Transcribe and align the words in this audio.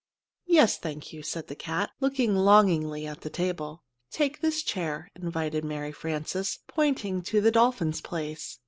"Yes, 0.47 0.79
thank 0.79 1.13
you," 1.13 1.21
said 1.21 1.45
the 1.45 1.53
cat, 1.53 1.91
looking 1.99 2.35
longingly 2.35 3.05
at 3.05 3.21
the 3.21 3.29
table. 3.29 3.83
"Take 4.09 4.41
this 4.41 4.63
chair," 4.63 5.11
invited 5.15 5.63
Mary 5.63 5.91
Frances, 5.91 6.57
pointing 6.65 7.21
to 7.21 7.39
the 7.39 7.51
dolphin's 7.51 8.01
place. 8.01 8.57